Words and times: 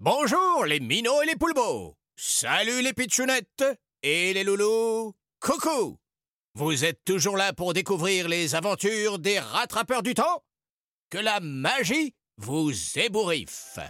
Bonjour 0.00 0.64
les 0.64 0.78
minots 0.78 1.22
et 1.22 1.26
les 1.26 1.34
poulbeaux. 1.34 1.96
Salut 2.14 2.82
les 2.82 2.92
pitchounettes 2.92 3.64
et 4.04 4.32
les 4.32 4.44
loulous. 4.44 5.12
Coucou. 5.40 5.98
Vous 6.54 6.84
êtes 6.84 7.04
toujours 7.04 7.36
là 7.36 7.52
pour 7.52 7.72
découvrir 7.72 8.28
les 8.28 8.54
aventures 8.54 9.18
des 9.18 9.40
rattrapeurs 9.40 10.04
du 10.04 10.14
temps? 10.14 10.44
Que 11.10 11.18
la 11.18 11.40
magie 11.40 12.14
vous 12.36 12.70
ébouriffe. 12.94 13.80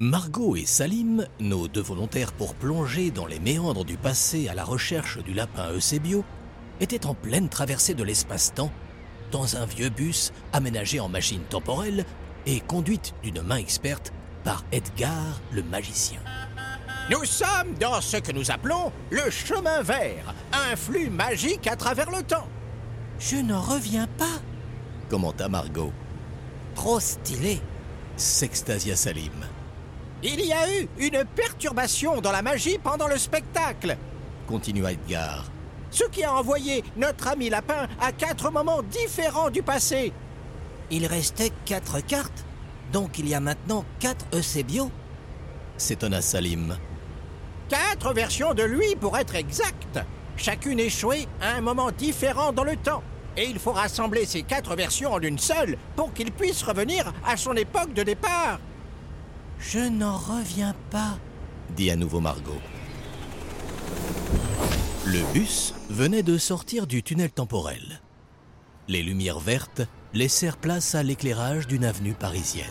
Margot 0.00 0.56
et 0.56 0.66
Salim, 0.66 1.26
nos 1.38 1.68
deux 1.68 1.80
volontaires 1.80 2.32
pour 2.32 2.56
plonger 2.56 3.12
dans 3.12 3.26
les 3.26 3.38
méandres 3.38 3.84
du 3.84 3.96
passé 3.96 4.48
à 4.48 4.54
la 4.54 4.64
recherche 4.64 5.18
du 5.18 5.34
lapin 5.34 5.72
Eusebio, 5.72 6.24
étaient 6.80 7.06
en 7.06 7.14
pleine 7.14 7.48
traversée 7.48 7.94
de 7.94 8.04
l'espace-temps 8.04 8.70
dans 9.30 9.56
un 9.56 9.66
vieux 9.66 9.88
bus 9.88 10.32
aménagé 10.52 11.00
en 11.00 11.08
machine 11.08 11.42
temporelle 11.42 12.04
et 12.46 12.60
conduite 12.60 13.14
d'une 13.22 13.42
main 13.42 13.56
experte 13.56 14.12
par 14.44 14.64
Edgar 14.72 15.40
le 15.52 15.62
magicien. 15.62 16.20
Nous 17.10 17.24
sommes 17.24 17.74
dans 17.80 18.00
ce 18.00 18.16
que 18.16 18.32
nous 18.32 18.50
appelons 18.50 18.92
le 19.10 19.30
chemin 19.30 19.82
vert, 19.82 20.34
un 20.52 20.76
flux 20.76 21.10
magique 21.10 21.66
à 21.66 21.76
travers 21.76 22.10
le 22.10 22.22
temps. 22.22 22.48
Je 23.18 23.36
n'en 23.36 23.60
reviens 23.60 24.08
pas. 24.18 24.40
Commenta 25.08 25.48
Margot. 25.48 25.92
Trop 26.74 27.00
stylé. 27.00 27.60
S'extasia 28.16 28.96
Salim. 28.96 29.46
Il 30.22 30.40
y 30.44 30.52
a 30.52 30.80
eu 30.80 30.88
une 30.98 31.24
perturbation 31.24 32.20
dans 32.20 32.32
la 32.32 32.42
magie 32.42 32.78
pendant 32.78 33.06
le 33.06 33.18
spectacle, 33.18 33.96
Continua 34.46 34.92
Edgar. 34.92 35.44
Ce 35.90 36.04
qui 36.04 36.24
a 36.24 36.34
envoyé 36.34 36.84
notre 36.96 37.28
ami 37.28 37.48
lapin 37.48 37.86
à 38.00 38.12
quatre 38.12 38.50
moments 38.50 38.82
différents 38.82 39.50
du 39.50 39.62
passé. 39.62 40.12
Il 40.90 41.06
restait 41.06 41.52
quatre 41.64 42.00
cartes. 42.00 42.44
Donc 42.92 43.18
il 43.18 43.28
y 43.28 43.34
a 43.34 43.40
maintenant 43.40 43.84
quatre 43.98 44.26
Eusebio. 44.32 44.90
S'étonna 45.76 46.22
Salim. 46.22 46.76
Quatre 47.68 48.14
versions 48.14 48.54
de 48.54 48.62
lui 48.62 48.94
pour 48.96 49.18
être 49.18 49.34
exact. 49.34 49.98
Chacune 50.36 50.78
échouée 50.78 51.26
à 51.40 51.56
un 51.56 51.60
moment 51.60 51.90
différent 51.90 52.52
dans 52.52 52.64
le 52.64 52.76
temps. 52.76 53.02
Et 53.36 53.44
il 53.44 53.58
faut 53.58 53.72
rassembler 53.72 54.24
ces 54.24 54.42
quatre 54.42 54.76
versions 54.76 55.12
en 55.12 55.20
une 55.20 55.38
seule 55.38 55.76
pour 55.94 56.12
qu'il 56.14 56.32
puisse 56.32 56.62
revenir 56.62 57.12
à 57.26 57.36
son 57.36 57.54
époque 57.54 57.92
de 57.92 58.02
départ. 58.02 58.60
Je 59.58 59.80
n'en 59.80 60.16
reviens 60.16 60.74
pas. 60.90 61.18
dit 61.70 61.90
à 61.90 61.96
nouveau 61.96 62.20
Margot. 62.20 62.60
Le 65.16 65.32
bus 65.32 65.72
venait 65.88 66.22
de 66.22 66.36
sortir 66.36 66.86
du 66.86 67.02
tunnel 67.02 67.30
temporel. 67.30 68.02
Les 68.86 69.02
lumières 69.02 69.38
vertes 69.38 69.80
laissèrent 70.12 70.58
place 70.58 70.94
à 70.94 71.02
l'éclairage 71.02 71.66
d'une 71.66 71.86
avenue 71.86 72.12
parisienne. 72.12 72.66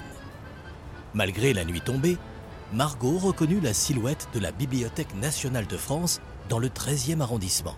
Malgré 1.15 1.53
la 1.53 1.65
nuit 1.65 1.81
tombée, 1.81 2.17
Margot 2.71 3.17
reconnut 3.17 3.61
la 3.61 3.73
silhouette 3.73 4.27
de 4.35 4.39
la 4.39 4.51
Bibliothèque 4.51 5.15
nationale 5.15 5.65
de 5.65 5.75
France 5.75 6.21
dans 6.47 6.59
le 6.59 6.67
13e 6.67 7.19
arrondissement. 7.19 7.77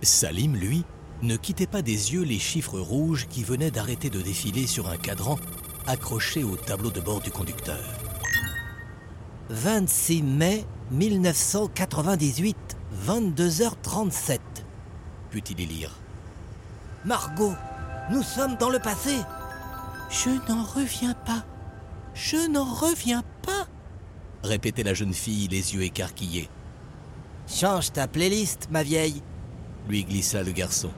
Salim, 0.00 0.54
lui, 0.54 0.84
ne 1.22 1.34
quittait 1.36 1.66
pas 1.66 1.82
des 1.82 2.12
yeux 2.12 2.22
les 2.22 2.38
chiffres 2.38 2.78
rouges 2.78 3.26
qui 3.26 3.42
venaient 3.42 3.72
d'arrêter 3.72 4.10
de 4.10 4.22
défiler 4.22 4.68
sur 4.68 4.88
un 4.88 4.96
cadran 4.96 5.40
accroché 5.88 6.44
au 6.44 6.54
tableau 6.54 6.92
de 6.92 7.00
bord 7.00 7.20
du 7.20 7.32
conducteur. 7.32 7.82
26 9.48 10.22
mai 10.22 10.64
1998, 10.92 12.69
22h37. 13.06 14.40
Put-il 15.30 15.60
y 15.60 15.66
lire? 15.66 15.96
Margot, 17.04 17.54
nous 18.10 18.22
sommes 18.22 18.56
dans 18.56 18.70
le 18.70 18.80
passé. 18.80 19.16
Je 20.10 20.30
n'en 20.48 20.64
reviens 20.64 21.14
pas. 21.14 21.44
Je 22.14 22.48
n'en 22.48 22.64
reviens 22.64 23.22
pas. 23.42 23.66
répétait 24.42 24.82
la 24.82 24.94
jeune 24.94 25.14
fille, 25.14 25.48
les 25.48 25.74
yeux 25.74 25.82
écarquillés. 25.82 26.48
Change 27.46 27.92
ta 27.92 28.08
playlist, 28.08 28.68
ma 28.70 28.82
vieille. 28.82 29.22
lui 29.88 30.04
glissa 30.04 30.42
le 30.42 30.52
garçon. 30.52 30.90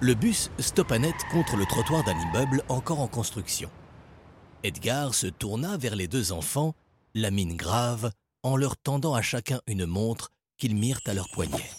Le 0.00 0.14
bus 0.14 0.50
stoppa 0.58 0.98
net 0.98 1.14
contre 1.30 1.56
le 1.56 1.66
trottoir 1.66 2.04
d'un 2.04 2.18
immeuble 2.18 2.62
encore 2.68 3.00
en 3.00 3.06
construction. 3.06 3.70
Edgar 4.62 5.14
se 5.14 5.26
tourna 5.26 5.76
vers 5.76 5.94
les 5.94 6.08
deux 6.08 6.32
enfants, 6.32 6.74
la 7.14 7.30
mine 7.30 7.56
grave, 7.56 8.10
en 8.42 8.56
leur 8.56 8.76
tendant 8.76 9.14
à 9.14 9.22
chacun 9.22 9.60
une 9.66 9.86
montre 9.86 10.30
mirent 10.72 11.00
à 11.06 11.12
leur 11.12 11.28
poignet. 11.28 11.70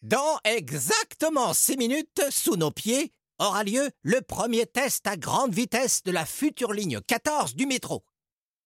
Dans 0.00 0.38
exactement 0.44 1.52
six 1.52 1.76
minutes, 1.76 2.22
sous 2.30 2.56
nos 2.56 2.70
pieds, 2.70 3.12
aura 3.38 3.64
lieu 3.64 3.90
le 4.02 4.20
premier 4.22 4.66
test 4.66 5.06
à 5.06 5.16
grande 5.16 5.52
vitesse 5.52 6.02
de 6.04 6.12
la 6.12 6.24
future 6.24 6.72
ligne 6.72 7.00
14 7.00 7.54
du 7.54 7.66
métro. 7.66 8.04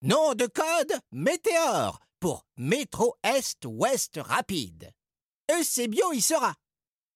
Nom 0.01 0.33
de 0.35 0.45
code 0.45 0.99
Météore 1.11 1.99
pour 2.19 2.45
Métro 2.57 3.15
Est-Ouest 3.23 4.19
Rapide. 4.23 4.91
Eusebio 5.51 6.13
y 6.13 6.21
sera. 6.21 6.53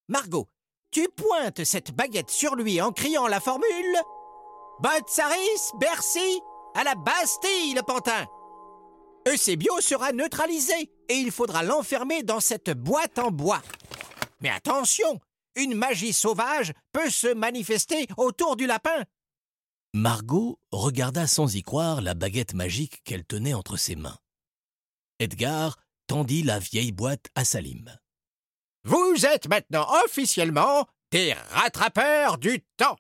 Margot, 0.08 0.50
tu 0.92 1.08
pointes 1.10 1.64
cette 1.64 1.92
baguette 1.92 2.30
sur 2.30 2.56
lui 2.56 2.82
en 2.82 2.92
criant 2.92 3.28
la 3.28 3.40
formule 3.40 3.98
Botsaris, 4.80 5.72
Bercy, 5.80 6.40
à 6.76 6.84
la 6.84 6.96
Bastille, 6.96 7.74
le 7.74 7.82
pantin. 7.82 8.26
Eusebio 9.38 9.80
sera 9.82 10.14
neutralisé 10.14 10.90
et 11.10 11.14
il 11.14 11.32
faudra 11.32 11.62
l'enfermer 11.62 12.24
dans 12.24 12.40
cette 12.40 12.72
boîte 12.72 13.20
en 13.20 13.30
bois. 13.30 13.62
Mais 14.42 14.50
attention, 14.50 15.20
une 15.56 15.76
magie 15.76 16.12
sauvage 16.12 16.74
peut 16.92 17.12
se 17.12 17.32
manifester 17.36 18.08
autour 18.18 18.56
du 18.56 18.66
lapin. 18.66 19.06
Margot 19.94 20.60
regarda 20.72 21.28
sans 21.28 21.56
y 21.56 21.62
croire 21.62 22.02
la 22.02 22.16
baguette 22.16 22.56
magique 22.56 23.04
qu'elle 23.04 23.26
tenait 23.26 23.54
entre 23.54 23.78
ses 23.78 23.96
mains. 23.96 24.18
Edgar 25.20 25.78
tendit 26.08 26.42
la 26.42 26.58
vieille 26.58 26.92
boîte 26.92 27.28
à 27.36 27.46
Salim. 27.46 27.96
Vous 28.86 29.24
êtes 29.24 29.48
maintenant 29.48 29.88
officiellement 30.04 30.88
des 31.12 31.34
rattrapeurs 31.52 32.40
du 32.40 32.66
temps. 32.76 32.98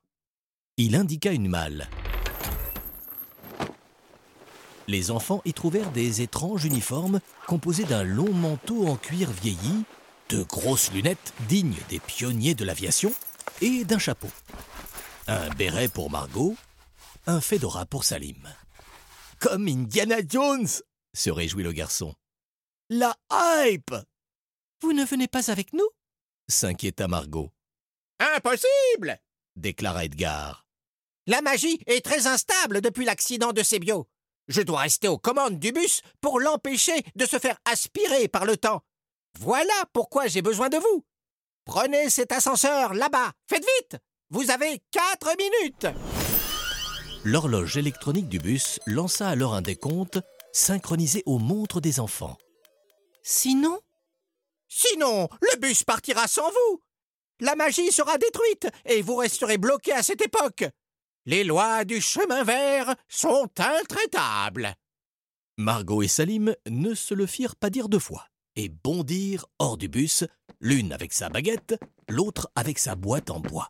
Il 0.77 0.95
indiqua 0.95 1.31
une 1.31 1.49
malle. 1.49 1.89
Les 4.87 5.11
enfants 5.11 5.41
y 5.45 5.53
trouvèrent 5.53 5.91
des 5.91 6.21
étranges 6.21 6.65
uniformes 6.65 7.19
composés 7.45 7.83
d'un 7.83 8.03
long 8.03 8.31
manteau 8.33 8.87
en 8.87 8.95
cuir 8.95 9.29
vieilli, 9.31 9.83
de 10.29 10.43
grosses 10.43 10.91
lunettes 10.91 11.33
dignes 11.47 11.77
des 11.89 11.99
pionniers 11.99 12.55
de 12.55 12.65
l'aviation 12.65 13.13
et 13.61 13.83
d'un 13.83 13.99
chapeau. 13.99 14.29
Un 15.27 15.49
béret 15.55 15.89
pour 15.89 16.09
Margot, 16.09 16.55
un 17.25 17.41
fedora 17.41 17.85
pour 17.85 18.03
Salim. 18.05 18.47
Comme 19.39 19.67
Indiana 19.67 20.17
Jones 20.27 20.67
se 21.13 21.29
réjouit 21.29 21.63
le 21.63 21.73
garçon. 21.73 22.15
La 22.89 23.15
hype 23.31 23.93
Vous 24.81 24.93
ne 24.93 25.03
venez 25.03 25.27
pas 25.27 25.51
avec 25.51 25.73
nous 25.73 25.87
s'inquiéta 26.49 27.07
Margot, 27.07 27.51
Impossible 28.19 29.19
déclara 29.55 30.05
Edgar. 30.05 30.65
La 31.25 31.41
magie 31.41 31.81
est 31.87 32.03
très 32.03 32.27
instable 32.27 32.81
depuis 32.81 33.05
l'accident 33.05 33.51
de 33.51 33.63
Sébio. 33.63 34.07
Je 34.47 34.61
dois 34.61 34.79
rester 34.79 35.07
aux 35.07 35.17
commandes 35.17 35.59
du 35.59 35.71
bus 35.71 36.01
pour 36.21 36.39
l'empêcher 36.39 37.03
de 37.15 37.25
se 37.25 37.37
faire 37.37 37.57
aspirer 37.65 38.27
par 38.27 38.45
le 38.45 38.55
temps. 38.57 38.81
Voilà 39.39 39.73
pourquoi 39.93 40.27
j'ai 40.27 40.41
besoin 40.41 40.69
de 40.69 40.77
vous. 40.77 41.05
Prenez 41.65 42.09
cet 42.09 42.31
ascenseur 42.31 42.93
là-bas. 42.93 43.33
Faites 43.49 43.65
vite 43.79 43.97
Vous 44.29 44.49
avez 44.49 44.81
quatre 44.91 45.35
minutes 45.37 45.87
L'horloge 47.25 47.75
électronique 47.75 48.29
du 48.29 48.39
bus 48.39 48.79
lança 48.85 49.27
alors 49.27 49.53
un 49.53 49.61
décompte 49.61 50.19
synchronisé 50.53 51.23
aux 51.25 51.39
montres 51.39 51.81
des 51.81 51.99
enfants. 51.99 52.37
Sinon? 53.21 53.79
Sinon, 54.69 55.27
le 55.41 55.59
bus 55.59 55.83
partira 55.83 56.27
sans 56.27 56.49
vous. 56.49 56.81
La 57.41 57.55
magie 57.55 57.91
sera 57.91 58.17
détruite 58.17 58.69
et 58.85 59.01
vous 59.01 59.17
resterez 59.17 59.57
bloqué 59.57 59.91
à 59.91 60.03
cette 60.03 60.21
époque. 60.21 60.65
Les 61.29 61.43
lois 61.43 61.83
du 61.83 61.99
chemin 61.99 62.45
vert 62.45 62.95
sont 63.09 63.49
intraitables. 63.57 64.73
Margot 65.57 66.01
et 66.01 66.07
Salim 66.07 66.55
ne 66.69 66.93
se 66.93 67.13
le 67.13 67.25
firent 67.25 67.57
pas 67.57 67.69
dire 67.69 67.89
deux 67.89 67.99
fois 67.99 68.27
et 68.55 68.69
bondirent 68.69 69.45
hors 69.59 69.75
du 69.75 69.89
bus, 69.89 70.23
l'une 70.61 70.93
avec 70.93 71.11
sa 71.11 71.27
baguette, 71.27 71.77
l'autre 72.07 72.49
avec 72.55 72.79
sa 72.79 72.95
boîte 72.95 73.29
en 73.29 73.41
bois. 73.41 73.67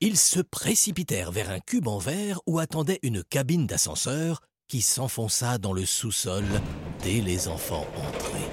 Ils 0.00 0.18
se 0.18 0.40
précipitèrent 0.40 1.30
vers 1.30 1.50
un 1.50 1.60
cube 1.60 1.86
en 1.86 1.98
verre 1.98 2.40
où 2.48 2.58
attendait 2.58 2.98
une 3.04 3.22
cabine 3.22 3.68
d'ascenseur 3.68 4.40
qui 4.66 4.82
s'enfonça 4.82 5.58
dans 5.58 5.72
le 5.72 5.86
sous-sol 5.86 6.44
dès 7.04 7.20
les 7.20 7.46
enfants 7.46 7.86
entrés. 7.96 8.50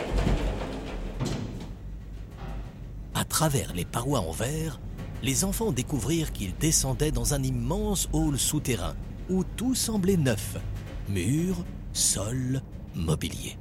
À 3.16 3.26
travers 3.26 3.74
les 3.74 3.86
parois 3.86 4.20
en 4.20 4.32
verre, 4.32 4.80
les 5.24 5.44
enfants 5.44 5.71
découvrirent 5.71 6.31
qu'ils 6.31 6.56
descendaient 6.56 7.12
dans 7.12 7.33
un 7.33 7.44
immense 7.44 8.10
hall 8.13 8.38
souterrain 8.38 8.95
où 9.30 9.44
tout 9.44 9.75
semblait 9.75 10.18
neuf. 10.18 10.57
Murs, 11.10 11.63
sol, 11.94 12.62
mobilier. 12.95 13.57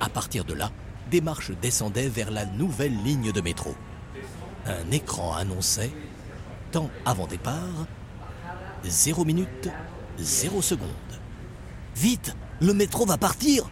À 0.00 0.08
partir 0.08 0.44
de 0.44 0.54
là, 0.54 0.70
des 1.10 1.20
marches 1.20 1.52
descendaient 1.60 2.08
vers 2.08 2.30
la 2.30 2.46
nouvelle 2.46 2.96
ligne 3.02 3.32
de 3.32 3.40
métro. 3.40 3.74
Un 4.66 4.90
écran 4.90 5.34
annonçait 5.34 5.92
Temps 6.72 6.90
avant 7.04 7.26
départ, 7.26 7.86
0 8.84 9.24
minutes, 9.24 9.68
0 10.18 10.62
secondes. 10.62 10.88
Vite, 11.96 12.36
le 12.60 12.72
métro 12.72 13.04
va 13.04 13.18
partir 13.18 13.68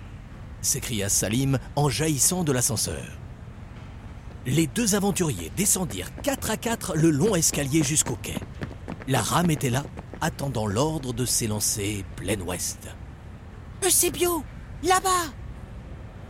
s'écria 0.61 1.09
Salim 1.09 1.59
en 1.77 1.89
jaillissant 1.89 2.45
de 2.45 2.53
l'ascenseur. 2.53 3.19
Les 4.47 4.67
deux 4.67 4.95
aventuriers 4.95 5.53
descendirent 5.57 6.15
quatre 6.23 6.51
à 6.51 6.57
quatre 6.57 6.97
le 6.97 7.11
long 7.11 7.35
escalier 7.35 7.83
jusqu'au 7.83 8.17
quai. 8.17 8.37
La 9.07 9.21
rame 9.21 9.51
était 9.51 9.71
là, 9.71 9.85
attendant 10.21 10.67
l'ordre 10.67 11.13
de 11.13 11.25
s'élancer 11.25 12.05
plein 12.17 12.41
ouest. 12.41 12.89
Eusebio, 13.85 14.43
là-bas 14.83 15.33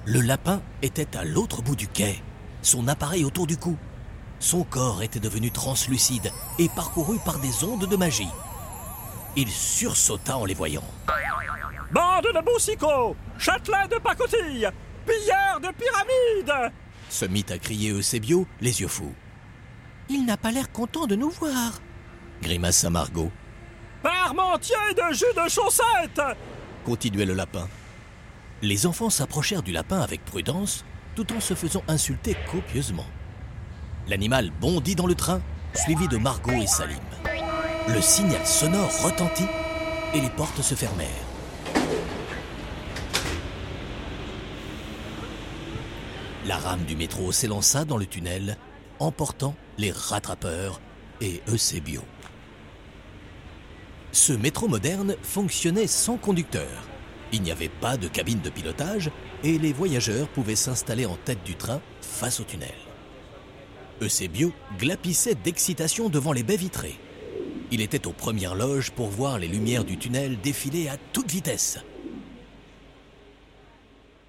Le 0.05 0.21
lapin 0.21 0.63
était 0.83 1.17
à 1.17 1.25
l'autre 1.25 1.63
bout 1.63 1.77
du 1.77 1.89
quai, 1.89 2.23
son 2.63 2.89
appareil 2.89 3.25
autour 3.25 3.47
du 3.47 3.57
cou. 3.57 3.77
Son 4.41 4.65
corps 4.65 5.03
était 5.03 5.21
devenu 5.21 5.51
translucide 5.51 6.31
et 6.59 6.69
parcouru 6.69 7.19
par 7.25 7.39
des 7.39 7.65
ondes 7.65 7.87
de 7.87 7.97
magie. 7.97 8.31
Il 9.37 9.49
sursauta 9.49 10.39
en 10.39 10.45
les 10.45 10.55
voyant. 10.55 10.85
Bande 11.93 12.29
de 12.35 12.45
boussicots, 12.45 13.17
châtelains 13.39 13.89
de 13.89 13.97
pacotille, 13.97 14.71
pilleurs 15.07 15.61
de 15.61 15.69
pyramides 15.73 16.73
se 17.09 17.25
mit 17.25 17.47
à 17.51 17.59
crier 17.59 17.91
Eusebio, 17.91 18.47
les 18.61 18.81
yeux 18.81 18.89
fous. 18.89 19.15
Il 20.09 20.25
n'a 20.25 20.37
pas 20.37 20.51
l'air 20.51 20.73
content 20.73 21.07
de 21.07 21.15
nous 21.15 21.31
voir, 21.31 21.81
grimaça 22.43 22.91
Margot. 22.91 23.31
Parmentier 24.03 24.77
de 24.97 25.15
jus 25.15 25.25
de 25.37 25.49
chaussettes 25.49 26.23
continuait 26.85 27.27
le 27.27 27.35
lapin. 27.35 27.69
Les 28.63 28.87
enfants 28.87 29.11
s'approchèrent 29.11 29.63
du 29.63 29.73
lapin 29.73 30.01
avec 30.01 30.25
prudence, 30.25 30.85
tout 31.15 31.33
en 31.33 31.41
se 31.41 31.55
faisant 31.55 31.83
insulter 31.87 32.37
copieusement. 32.51 33.07
L'animal 34.09 34.51
bondit 34.61 34.95
dans 34.95 35.07
le 35.07 35.15
train, 35.15 35.43
suivi 35.75 36.09
de 36.09 36.17
Margot 36.17 36.53
et 36.53 36.67
Salim. 36.67 36.99
Le 37.89 38.01
signal 38.01 38.47
sonore 38.47 38.91
retentit 39.03 39.47
et 40.15 40.21
les 40.21 40.31
portes 40.31 40.63
se 40.63 40.75
fermèrent. 40.75 41.28
La 46.49 46.57
rame 46.57 46.87
du 46.87 46.97
métro 46.97 47.31
s'élança 47.31 47.85
dans 47.85 47.99
le 47.99 48.07
tunnel, 48.07 48.57
emportant 49.01 49.55
les 49.77 49.91
rattrapeurs 49.91 50.81
et 51.21 51.43
Eusebio. 51.47 52.01
Ce 54.13 54.33
métro 54.33 54.67
moderne 54.67 55.15
fonctionnait 55.23 55.87
sans 55.87 56.17
conducteur. 56.17 56.89
Il 57.35 57.43
n'y 57.43 57.51
avait 57.51 57.69
pas 57.69 57.99
de 57.99 58.09
cabine 58.09 58.41
de 58.41 58.49
pilotage 58.49 59.11
et 59.45 59.59
les 59.59 59.75
voyageurs 59.75 60.27
pouvaient 60.29 60.57
s'installer 60.57 61.05
en 61.05 61.17
tête 61.17 61.45
du 61.45 61.55
train 61.55 61.83
face 62.01 62.41
au 62.41 62.45
tunnel. 62.45 62.73
Eusebio 64.01 64.51
glapissait 64.79 65.35
d'excitation 65.35 66.09
devant 66.09 66.33
les 66.33 66.45
baies 66.45 66.57
vitrées. 66.57 66.99
Il 67.71 67.83
était 67.83 68.07
aux 68.07 68.15
premières 68.15 68.55
loges 68.55 68.91
pour 68.91 69.09
voir 69.09 69.39
les 69.39 69.49
lumières 69.49 69.85
du 69.85 69.99
tunnel 69.99 70.41
défiler 70.41 70.89
à 70.89 70.97
toute 71.13 71.31
vitesse. 71.31 71.79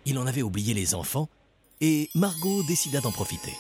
Il 0.06 0.18
en 0.18 0.28
avait 0.28 0.42
oublié 0.42 0.74
les 0.74 0.96
enfants 0.96 1.30
et 1.82 2.10
Margot 2.16 2.64
décida 2.64 3.02
d'en 3.02 3.12
profiter. 3.12 3.56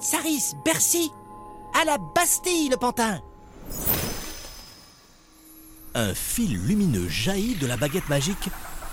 Saris, 0.00 0.54
Bercy 0.64 1.10
À 1.80 1.84
la 1.84 1.98
Bastille, 1.98 2.68
le 2.68 2.76
pantin 2.76 3.20
Un 5.94 6.14
fil 6.14 6.56
lumineux 6.66 7.08
jaillit 7.08 7.56
de 7.56 7.66
la 7.66 7.76
baguette 7.76 8.08
magique 8.08 8.48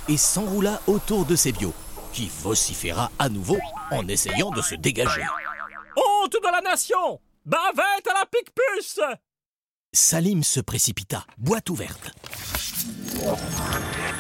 et 0.08 0.18
s'enroula 0.18 0.82
autour 0.88 1.26
de 1.26 1.36
Sébio, 1.36 1.74
qui 2.12 2.30
vociféra 2.42 3.12
à 3.20 3.30
nouveau 3.30 3.58
en 3.92 4.08
essayant 4.08 4.50
de 4.50 4.62
se 4.62 4.76
dégager. 4.76 5.24
Honte 5.96 6.34
de 6.34 6.52
la 6.52 6.62
nation 6.62 7.22
Bavette 7.46 8.08
à 8.08 8.14
la 8.14 8.26
pique-puce 8.26 9.00
Salim 9.94 10.44
se 10.44 10.60
précipita, 10.60 11.26
boîte 11.38 11.70
ouverte. 11.70 12.12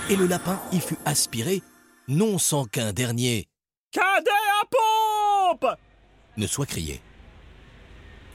Et 0.09 0.15
le 0.15 0.25
lapin 0.25 0.59
y 0.71 0.79
fut 0.79 0.97
aspiré, 1.05 1.61
non 2.07 2.37
sans 2.37 2.65
qu'un 2.65 2.93
dernier 2.93 3.48
Cadet 3.91 4.29
à 4.61 4.65
pompe 4.69 5.77
ne 6.37 6.45
soit 6.45 6.67
crié. 6.67 7.01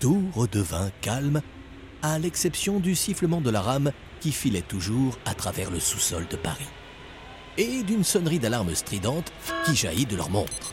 Tout 0.00 0.28
redevint 0.34 0.90
calme, 1.00 1.42
à 2.02 2.18
l'exception 2.18 2.80
du 2.80 2.96
sifflement 2.96 3.40
de 3.40 3.50
la 3.50 3.60
rame 3.60 3.92
qui 4.20 4.32
filait 4.32 4.62
toujours 4.62 5.16
à 5.24 5.34
travers 5.34 5.70
le 5.70 5.78
sous-sol 5.78 6.26
de 6.28 6.36
Paris, 6.36 6.68
et 7.56 7.84
d'une 7.84 8.02
sonnerie 8.02 8.40
d'alarme 8.40 8.74
stridente 8.74 9.32
qui 9.64 9.76
jaillit 9.76 10.06
de 10.06 10.16
leur 10.16 10.28
montre. 10.28 10.72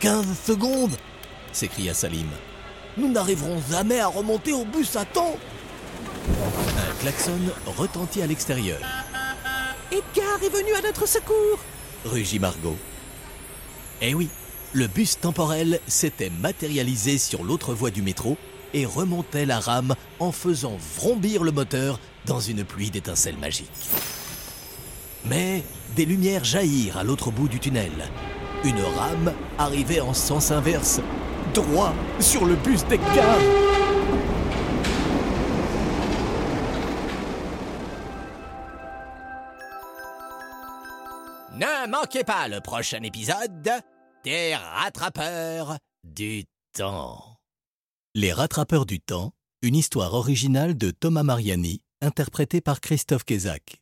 15 0.00 0.38
secondes 0.38 0.96
s'écria 1.52 1.94
Salim. 1.94 2.28
Nous 2.98 3.10
n'arriverons 3.10 3.62
jamais 3.70 4.00
à 4.00 4.08
remonter 4.08 4.52
au 4.52 4.66
bus 4.66 4.94
à 4.96 5.06
temps 5.06 5.36
Un 6.28 7.00
klaxon 7.00 7.38
retentit 7.78 8.20
à 8.20 8.26
l'extérieur. 8.26 8.80
Edgar 9.90 10.42
est 10.42 10.54
venu 10.54 10.74
à 10.74 10.82
notre 10.82 11.08
secours 11.08 11.58
rugit 12.04 12.38
Margot. 12.38 12.76
Eh 14.02 14.14
oui, 14.14 14.28
le 14.72 14.86
bus 14.86 15.20
temporel 15.20 15.78
s'était 15.86 16.30
matérialisé 16.30 17.18
sur 17.18 17.44
l'autre 17.44 17.74
voie 17.74 17.90
du 17.90 18.00
métro 18.00 18.38
et 18.72 18.86
remontait 18.86 19.44
la 19.44 19.60
rame 19.60 19.94
en 20.20 20.32
faisant 20.32 20.78
vrombir 20.96 21.42
le 21.42 21.52
moteur 21.52 22.00
dans 22.24 22.40
une 22.40 22.64
pluie 22.64 22.90
d'étincelles 22.90 23.36
magiques. 23.36 23.68
Mais 25.26 25.62
des 25.96 26.06
lumières 26.06 26.44
jaillirent 26.44 26.96
à 26.96 27.04
l'autre 27.04 27.30
bout 27.30 27.48
du 27.48 27.60
tunnel. 27.60 27.92
Une 28.64 28.80
rame 28.80 29.34
arrivait 29.58 30.00
en 30.00 30.14
sens 30.14 30.50
inverse, 30.50 31.00
droit 31.52 31.94
sur 32.20 32.46
le 32.46 32.54
bus 32.56 32.84
d'Edgar. 32.86 33.38
Ne 41.60 41.90
manquez 41.90 42.24
pas 42.24 42.48
le 42.48 42.60
prochain 42.62 43.02
épisode 43.02 43.68
des 44.24 44.54
rattrapeurs 44.54 45.78
du 46.04 46.44
temps. 46.76 47.38
Les 48.14 48.32
rattrapeurs 48.32 48.86
du 48.86 49.00
temps, 49.00 49.32
une 49.62 49.76
histoire 49.76 50.14
originale 50.14 50.76
de 50.76 50.90
Thomas 50.90 51.22
Mariani, 51.22 51.80
interprétée 52.00 52.60
par 52.60 52.80
Christophe 52.80 53.24
Kézac. 53.24 53.78